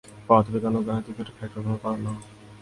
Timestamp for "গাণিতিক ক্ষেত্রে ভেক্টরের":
0.87-1.63